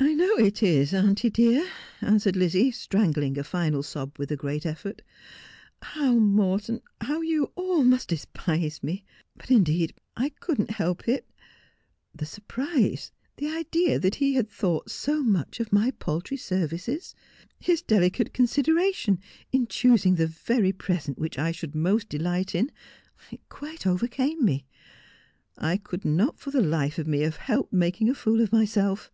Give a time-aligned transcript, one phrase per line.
[0.00, 1.68] 'I know it is, auntie dear,'
[2.00, 5.02] answered Lizzie, strangling a final sob with a great effort.'
[5.92, 9.04] How Morton— how you all must despise me!
[9.36, 11.28] But, indeed, I could not help it.
[12.14, 17.16] The surprise— the idea that he had thought so much of my paltry services—
[17.58, 19.18] his delicate consideration
[19.50, 22.70] in choosing the very present which I should most delight in—
[23.48, 24.64] quite overcame me.
[25.56, 29.10] I could not for the life of me have helped making a fool of myself.